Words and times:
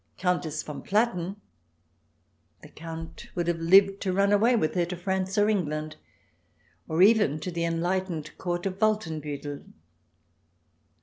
Countess 0.17 0.63
von 0.63 0.81
Platen, 0.81 1.35
the 2.63 2.69
Count 2.69 3.29
would 3.35 3.45
have 3.47 3.59
lived 3.59 4.01
to 4.01 4.11
run 4.11 4.31
away 4.31 4.55
with 4.55 4.73
her 4.73 4.83
to 4.87 4.95
France 4.97 5.37
or 5.37 5.47
England, 5.47 5.95
or 6.87 7.03
even 7.03 7.39
to 7.39 7.51
the 7.51 7.65
enlightened 7.65 8.35
Court 8.39 8.65
of 8.65 8.79
Wolfenbuttel. 8.79 9.63